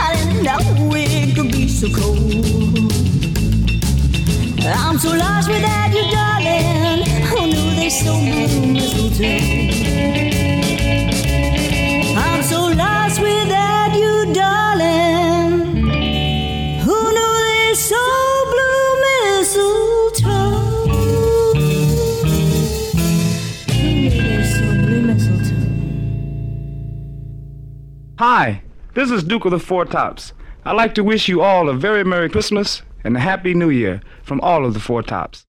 I 0.00 0.14
didn't 0.16 0.42
know 0.42 0.94
it 0.94 1.34
could 1.36 1.52
be 1.52 1.68
so 1.68 1.88
cold. 1.88 2.92
I'm 4.64 4.98
so 4.98 5.10
lost 5.14 5.48
without 5.48 5.92
you, 5.92 6.04
darling. 6.10 7.04
Who 7.28 7.46
knew 7.46 7.74
they 7.76 7.90
so 7.90 8.20
mistletoe? 8.20 9.62
Hi, 28.24 28.62
this 28.94 29.10
is 29.10 29.24
Duke 29.24 29.46
of 29.46 29.50
the 29.50 29.58
Four 29.58 29.84
Tops. 29.84 30.32
I'd 30.64 30.76
like 30.76 30.94
to 30.94 31.02
wish 31.02 31.26
you 31.26 31.42
all 31.42 31.68
a 31.68 31.74
very 31.74 32.04
Merry 32.04 32.30
Christmas 32.30 32.82
and 33.02 33.16
a 33.16 33.18
Happy 33.18 33.52
New 33.52 33.68
Year 33.68 34.00
from 34.22 34.40
all 34.42 34.64
of 34.64 34.74
the 34.74 34.78
Four 34.78 35.02
Tops. 35.02 35.44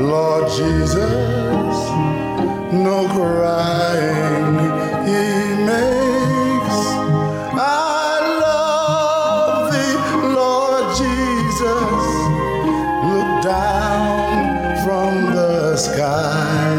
Lord 0.00 0.50
Jesus, 0.50 1.76
no 2.72 3.06
crying 3.14 4.56
he 5.06 5.24
makes. 5.70 6.80
I 7.54 8.14
love 8.46 9.72
thee, 9.72 9.96
Lord 10.34 10.86
Jesus. 11.02 12.04
Look 13.12 13.30
down 13.42 14.76
from 14.84 15.34
the 15.34 15.76
sky 15.76 16.74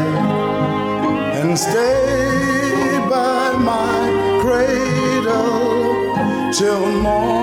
and 1.38 1.58
stay 1.58 2.98
by 3.08 3.56
my 3.58 3.98
cradle 4.42 6.14
till 6.52 6.86
morning 7.02 7.33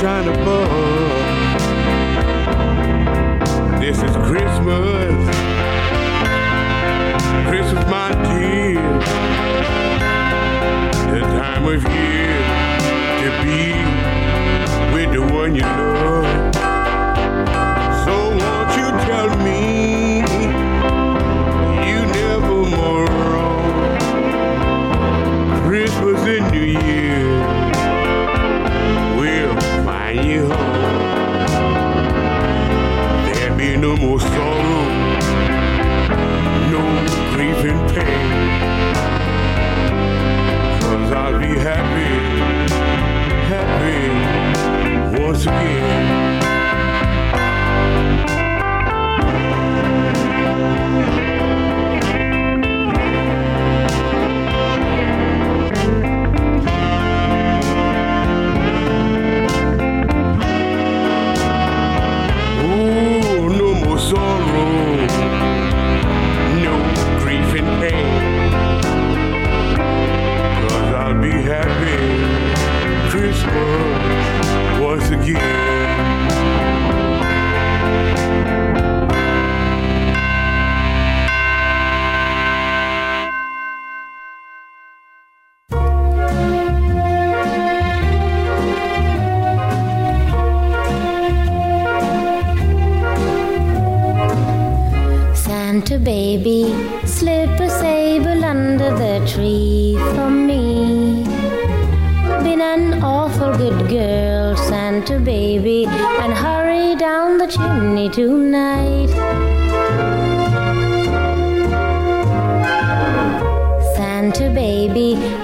shine 0.00 0.28
above. 0.28 0.70
This 3.80 3.98
is 3.98 4.16
Christmas. 4.16 5.36
Christmas, 7.46 7.84
my 7.84 8.10
dear. 8.24 8.80
The 11.12 11.20
time 11.20 11.64
of 11.66 11.82
year 11.92 12.40
to 13.20 13.28
be 13.44 13.74
with 14.94 15.12
the 15.12 15.34
one 15.34 15.54
you 15.54 15.60
love. 15.60 15.89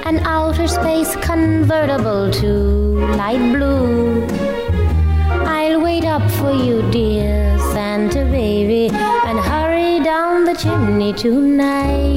An 0.07 0.21
outer 0.21 0.69
space 0.69 1.17
convertible 1.17 2.31
to 2.31 2.53
light 3.17 3.43
blue. 3.53 4.25
I'll 5.45 5.81
wait 5.81 6.05
up 6.05 6.23
for 6.39 6.53
you, 6.53 6.89
dear 6.93 7.59
Santa 7.73 8.25
baby, 8.27 8.89
and 8.95 9.39
hurry 9.41 9.99
down 10.05 10.45
the 10.45 10.55
chimney 10.55 11.13
tonight. 11.13 12.16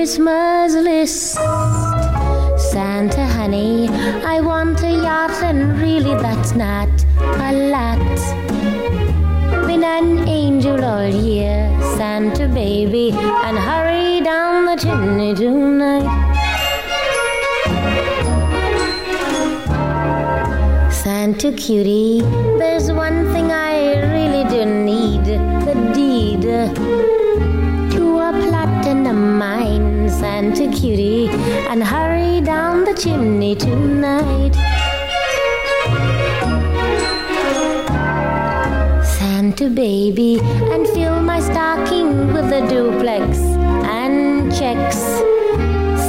Christmas 0.00 0.72
list. 0.72 1.34
Santa 2.72 3.26
honey, 3.36 3.86
I 4.24 4.40
want 4.40 4.82
a 4.82 4.92
yacht, 4.92 5.42
and 5.42 5.78
really 5.78 6.14
that's 6.22 6.54
not 6.54 6.88
a 7.18 7.52
lot. 7.74 7.98
Been 9.66 9.84
an 9.84 10.26
angel 10.26 10.82
all 10.82 11.06
year, 11.06 11.68
Santa 11.98 12.48
baby, 12.48 13.10
and 13.10 13.58
hurry 13.58 14.22
down 14.22 14.64
the 14.64 14.76
chimney 14.76 15.34
tonight. 15.34 16.08
Santa 20.90 21.52
cutie, 21.52 22.22
there's 22.58 22.90
one 22.90 23.30
thing 23.34 23.52
I 23.52 23.69
And 30.92 31.84
hurry 31.84 32.40
down 32.40 32.82
the 32.82 32.94
chimney 32.94 33.54
tonight. 33.54 34.54
Santa 39.04 39.70
baby, 39.70 40.40
and 40.40 40.88
fill 40.88 41.22
my 41.22 41.38
stocking 41.38 42.32
with 42.32 42.52
a 42.52 42.66
duplex 42.68 43.38
and 43.86 44.52
checks. 44.52 44.98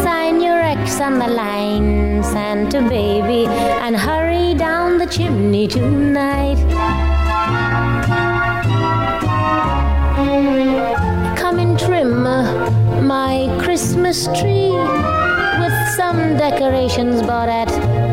Sign 0.01 0.41
your 0.41 0.59
X 0.59 0.99
on 0.99 1.19
the 1.19 1.27
line, 1.27 2.23
Santa 2.23 2.81
baby, 2.81 3.45
and 3.45 3.95
hurry 3.95 4.55
down 4.55 4.97
the 4.97 5.05
chimney 5.05 5.67
tonight. 5.67 6.57
Christmas 14.11 14.41
tree 14.41 14.71
with 15.61 15.77
some 15.95 16.35
decorations 16.35 17.21
bought 17.21 17.47
at 17.47 17.69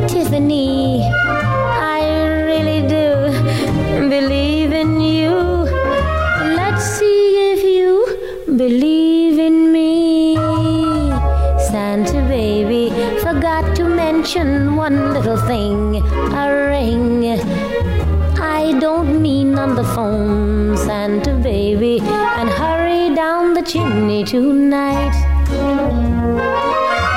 Tiffany. 0.08 1.02
I 1.02 2.02
really 2.46 2.86
do 2.86 4.08
believe 4.08 4.70
in 4.70 5.00
you. 5.00 5.34
Let's 6.54 6.84
see 6.84 7.50
if 7.50 7.64
you 7.64 8.46
believe 8.56 9.40
in 9.40 9.72
me. 9.72 10.36
Santa 11.66 12.20
baby 12.28 12.90
forgot 13.20 13.74
to 13.74 13.82
mention 13.82 14.76
one 14.76 15.12
little 15.12 15.36
thing 15.48 15.96
a 15.96 16.46
ring. 16.70 17.40
I 18.40 18.78
don't 18.78 19.20
mean 19.20 19.58
on 19.58 19.74
the 19.74 19.82
phone, 19.82 20.76
Santa 20.76 21.34
baby, 21.34 21.98
and 21.98 22.48
hurry 22.48 23.12
down 23.16 23.54
the 23.54 23.62
chimney 23.62 24.22
tonight. 24.22 25.27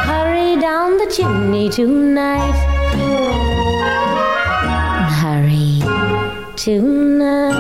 Hurry 0.08 0.60
down 0.60 0.98
the 0.98 1.08
chimney 1.14 1.70
tonight. 1.70 2.58
Hurry 5.20 5.82
tonight. 6.56 7.51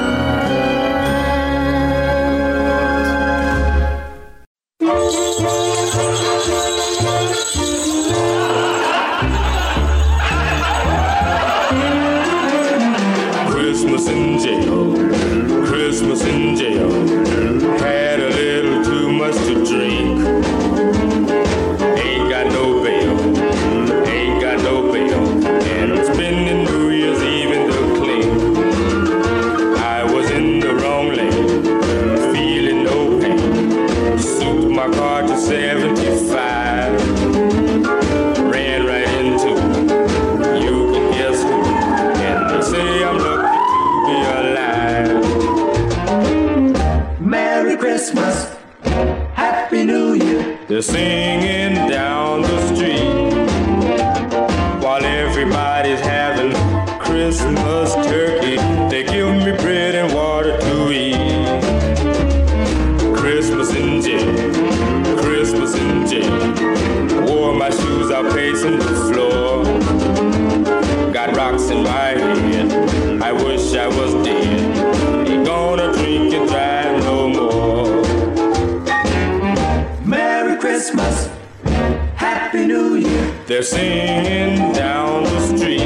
they're 83.61 83.67
singing 83.67 84.73
down 84.73 85.23
the 85.23 85.55
street. 85.55 85.81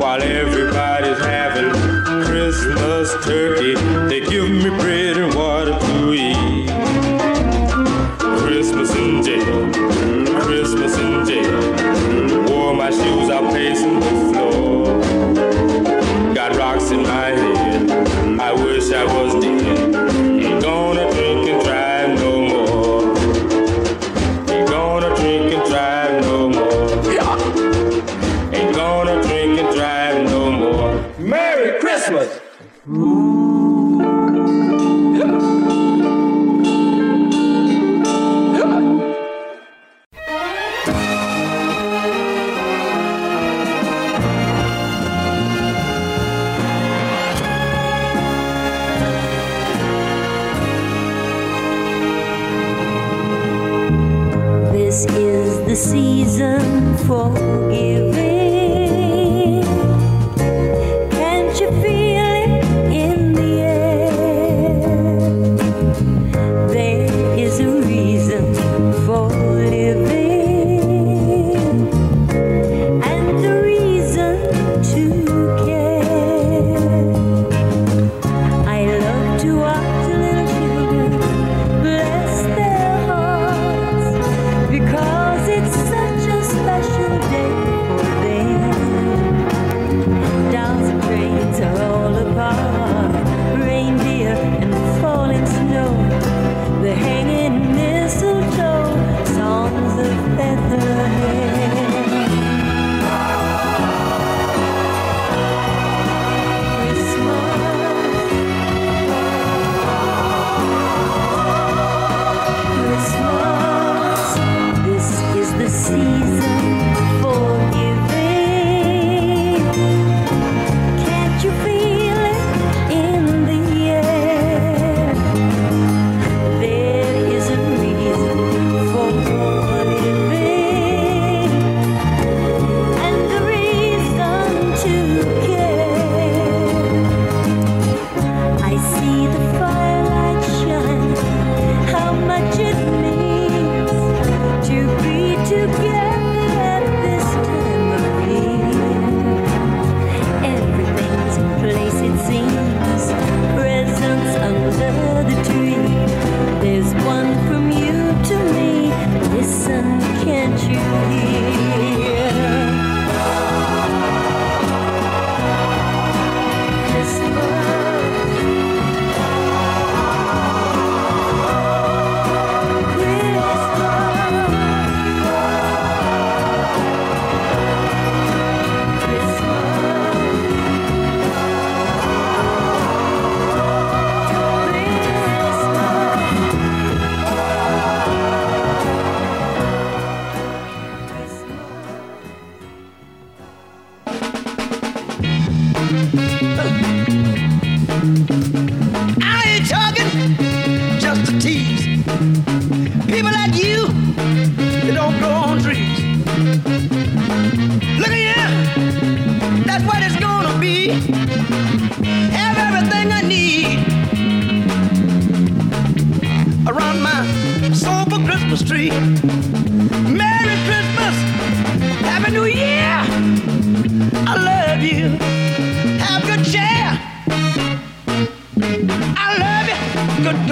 While 0.00 0.22
everybody's 0.22 1.18
having 1.18 1.72
Christmas 2.24 3.12
turkey, 3.24 3.74
they 4.08 4.20
give 4.20 4.48
me 4.48 4.70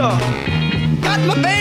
Got 0.08 1.20
my 1.26 1.34
baby. 1.42 1.55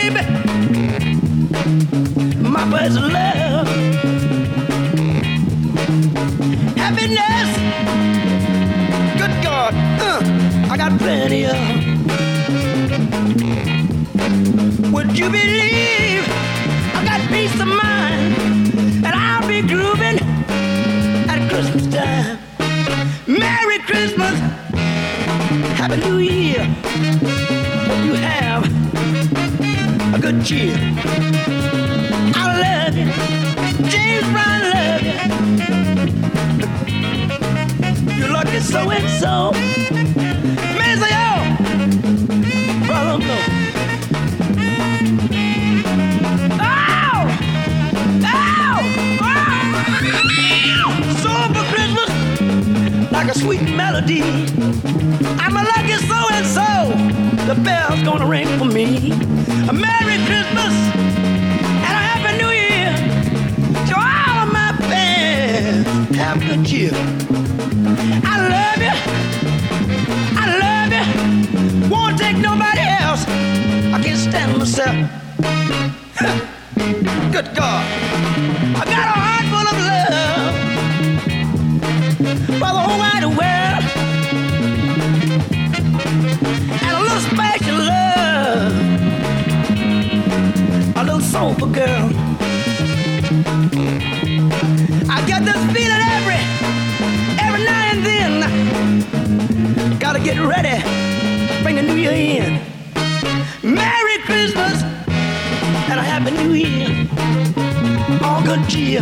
All 108.26 108.42
good 108.44 108.68
cheer. 108.68 109.02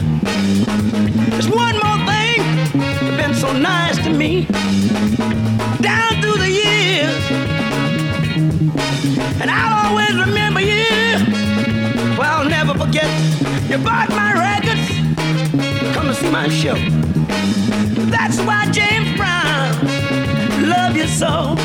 There's 1.31 1.47
one 1.47 1.75
more 1.83 1.99
thing 2.11 2.39
that's 2.73 3.17
been 3.21 3.33
so 3.33 3.53
nice 3.53 3.97
to 4.03 4.09
me 4.09 4.45
down 5.79 6.11
through 6.21 6.39
the 6.45 6.51
years. 6.63 7.23
And 9.41 9.49
I'll 9.49 9.87
always 9.87 10.13
remember 10.27 10.59
you. 10.59 10.85
Well, 12.17 12.41
I'll 12.41 12.49
never 12.49 12.73
forget. 12.77 13.09
You 13.69 13.77
bought 13.77 14.09
my 14.09 14.33
records. 14.49 14.87
Come 15.95 16.07
to 16.07 16.13
see 16.13 16.29
my 16.29 16.49
show. 16.49 16.75
That's 18.11 18.39
why 18.41 18.69
James 18.71 19.15
Brown 19.15 19.71
love 20.69 20.97
you 20.97 21.07
so. 21.07 21.55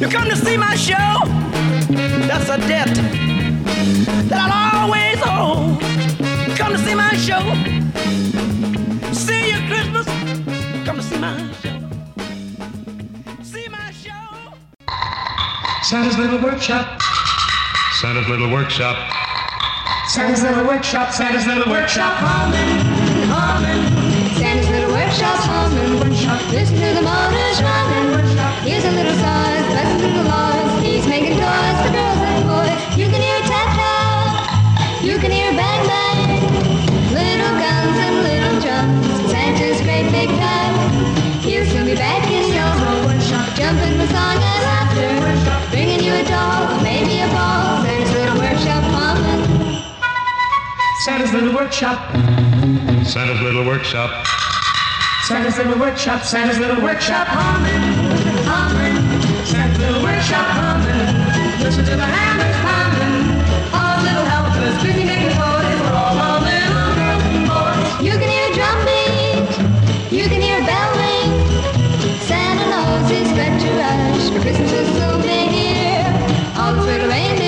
You 0.00 0.08
come 0.08 0.28
to 0.30 0.36
see 0.36 0.56
my 0.56 0.74
show. 0.74 1.16
That's 2.28 2.48
a 2.48 2.56
debt 2.66 2.94
that 4.30 4.40
I'll 4.40 4.84
always 4.84 5.18
owe. 5.26 6.13
Come 6.56 6.72
to 6.72 6.78
see 6.78 6.94
my 6.94 7.10
show. 7.16 7.40
See 9.12 9.50
you 9.50 9.58
Christmas. 9.66 10.06
Come 10.84 10.96
to 10.96 11.02
see 11.02 11.18
my 11.18 11.52
show. 11.62 11.80
See 13.42 13.68
my 13.68 13.90
show. 13.90 14.54
Santa's 15.82 16.16
little 16.16 16.40
workshop. 16.40 17.00
Santa's 18.00 18.28
little 18.28 18.50
workshop. 18.52 18.96
Santa's 20.08 20.42
little 20.42 20.64
workshop. 20.64 21.12
Santa's 21.12 21.46
little 21.46 21.70
workshop. 21.72 22.14
Humming, 22.18 22.86
humming. 23.28 24.34
Santa's 24.38 24.68
little 24.68 24.92
workshop 24.92 25.36
humming. 25.40 26.00
workshop. 26.00 26.52
Listen 26.52 26.76
to 26.76 26.94
the 26.94 27.02
motors 27.02 27.62
running. 27.62 27.83
Santa's 51.04 51.34
little 51.34 51.52
workshop. 51.52 52.00
Santa's 53.04 53.38
little 53.42 53.66
workshop. 53.66 54.26
Santa's 55.28 55.58
little 55.58 55.78
workshop. 55.78 56.22
Santa's 56.24 56.58
little 56.58 56.82
workshop. 56.82 57.26
Humming, 57.28 57.92
humming. 58.48 58.96
Santa's 59.44 59.78
little 59.80 60.02
workshop 60.02 60.46
humming. 60.56 61.60
Listen 61.60 61.84
to 61.84 61.94
the 61.94 62.08
hammers 62.08 62.56
pounding. 62.64 63.36
All 63.76 64.00
the 64.00 64.04
little 64.08 64.24
helpers 64.32 64.80
busy 64.80 65.04
making 65.04 65.36
toys 65.36 65.76
for 65.84 65.92
all 65.92 66.16
our 66.16 66.40
little 66.40 66.88
girls 66.96 67.24
and 67.36 67.52
boys. 67.52 68.00
You 68.00 68.16
can 68.16 68.30
hear 68.32 68.48
drum 68.56 68.80
beat, 68.88 69.44
you 70.08 70.24
can 70.32 70.40
hear 70.40 70.56
bell 70.64 70.88
ring. 71.04 71.28
Santa 72.24 72.64
knows 72.72 73.12
it's 73.12 73.28
got 73.36 73.52
to 73.60 73.68
rush, 73.76 74.32
for 74.32 74.40
Christmas 74.40 74.72
is 74.72 74.88
so 74.96 75.20
big 75.20 75.52
here. 75.52 76.08
All 76.56 76.72
the 76.72 76.80
little 76.80 77.08
reindeers 77.12 77.43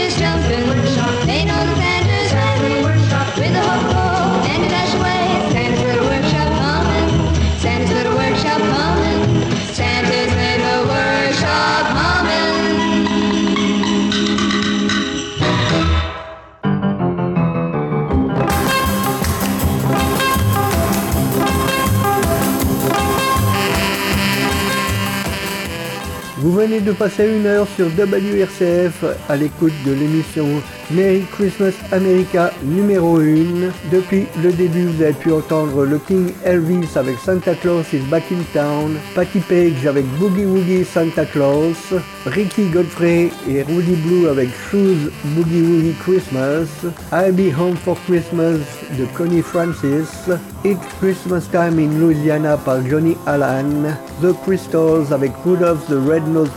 de 26.87 26.93
passer 26.93 27.28
une 27.37 27.47
heure 27.47 27.66
sur 27.74 27.87
WRCF 27.87 29.05
à 29.28 29.37
l'écoute 29.37 29.72
de 29.84 29.93
l'émission 29.93 30.47
Merry 30.93 31.24
Christmas 31.32 31.72
America 31.91 32.53
numéro 32.62 33.18
1. 33.18 33.72
Depuis 33.91 34.26
le 34.41 34.53
début, 34.53 34.87
vous 34.87 35.03
avez 35.03 35.12
pu 35.12 35.32
entendre 35.32 35.84
le 35.84 35.99
King 35.99 36.32
Elvis 36.45 36.89
avec 36.95 37.18
Santa 37.18 37.55
Claus 37.55 37.93
is 37.93 38.03
Back 38.09 38.22
in 38.30 38.43
Town, 38.53 38.97
Patty 39.16 39.41
Page 39.41 39.84
avec 39.84 40.05
Boogie 40.18 40.45
Woogie 40.45 40.84
Santa 40.84 41.24
Claus, 41.24 41.93
Ricky 42.24 42.68
Godfrey 42.68 43.30
et 43.49 43.62
Rudy 43.64 43.97
Blue 43.97 44.28
avec 44.28 44.49
Shoes 44.70 45.11
Boogie 45.34 45.62
Woogie 45.62 45.95
Christmas, 46.01 46.68
I'll 47.12 47.32
Be 47.32 47.53
Home 47.59 47.76
for 47.76 47.97
Christmas 48.07 48.59
de 48.97 49.07
Connie 49.16 49.43
Francis, 49.43 50.30
It's 50.64 50.87
Christmas 51.01 51.49
Time 51.51 51.78
in 51.78 51.99
Louisiana 51.99 52.57
par 52.57 52.78
Johnny 52.89 53.16
Allen, 53.26 53.97
The 54.20 54.32
Crystals 54.45 55.12
avec 55.12 55.32
Rudolph 55.45 55.87
the 55.89 55.99
Red-Nosed 55.99 56.53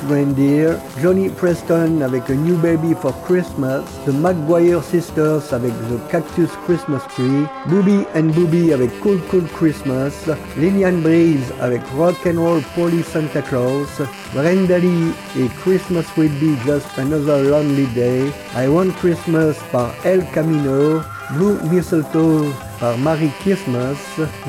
Johnny 1.01 1.29
Preston 1.29 2.01
avec 2.01 2.29
A 2.29 2.33
New 2.33 2.57
Baby 2.57 2.93
for 2.93 3.13
Christmas, 3.25 3.83
The 4.05 4.11
McGuire 4.11 4.83
Sisters 4.83 5.53
avec 5.53 5.71
The 5.89 6.11
Cactus 6.11 6.49
Christmas 6.65 7.01
Tree, 7.15 7.47
Booby 7.67 8.05
and 8.15 8.33
Booby 8.33 8.73
avec 8.73 8.89
Cool 9.01 9.19
Cool 9.31 9.47
Christmas, 9.57 10.11
Lillian 10.57 11.01
Breeze 11.01 11.53
avec 11.61 11.81
Rock 11.97 12.17
and 12.25 12.39
Roll 12.39 12.61
Polly 12.75 13.01
Santa 13.03 13.41
Claus, 13.41 13.87
Brendali 14.33 15.13
et 15.37 15.47
Christmas 15.63 16.05
Will 16.17 16.31
Be 16.41 16.57
Just 16.65 16.87
Another 16.97 17.43
Lonely 17.43 17.87
Day, 17.95 18.31
I 18.55 18.67
Want 18.67 18.91
Christmas 18.99 19.55
par 19.71 19.93
El 20.03 20.25
Camino, 20.33 21.01
Blue 21.31 21.57
Mistletoe 21.71 22.45
par 22.79 22.97
Mary 22.97 23.31
Christmas, 23.41 23.97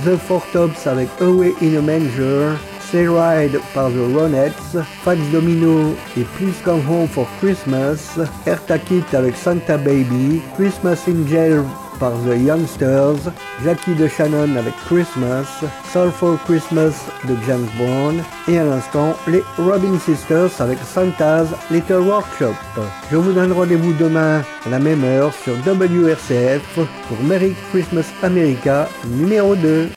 The 0.05 0.17
Four 0.17 0.43
Tops 0.53 0.87
avec 0.87 1.09
Away 1.21 1.53
in 1.63 1.77
a 1.77 1.83
Manger, 1.83 2.57
Say 2.91 3.07
Ride 3.07 3.61
par 3.73 3.91
The 3.91 4.03
Ronettes, 4.17 4.77
Fats 5.05 5.15
Domino 5.31 5.95
et 6.17 6.25
Please 6.37 6.61
Come 6.65 6.83
Home 6.89 7.07
for 7.07 7.25
Christmas, 7.39 8.19
Erta 8.47 8.81
Kit 8.81 9.05
avec 9.13 9.37
Santa 9.37 9.77
Baby, 9.77 10.43
Christmas 10.57 11.07
in 11.07 11.25
Jail 11.29 11.63
par 12.01 12.11
The 12.27 12.37
Youngsters, 12.37 13.31
Jackie 13.63 13.95
de 13.95 14.09
Shannon 14.09 14.57
avec 14.57 14.75
Christmas, 14.87 15.47
Soul 15.93 16.11
for 16.11 16.37
Christmas 16.47 17.07
de 17.29 17.37
James 17.47 17.69
Brown 17.79 18.25
et 18.49 18.59
à 18.59 18.65
l'instant 18.65 19.15
les 19.29 19.45
Robin 19.57 19.97
Sisters 20.05 20.51
avec 20.59 20.79
Santa's 20.81 21.47
Little 21.71 22.01
Workshop. 22.01 22.55
Je 23.13 23.17
vous 23.17 23.33
donne 23.33 23.53
rendez-vous 23.53 23.93
demain 24.01 24.43
à 24.67 24.69
la 24.69 24.81
même 24.81 25.05
heure 25.05 25.33
sur 25.33 25.55
WRCF 25.65 26.75
pour 26.75 27.23
Merry 27.23 27.55
Christmas 27.71 28.07
America 28.25 28.89
numéro 29.07 29.55
2. 29.55 29.91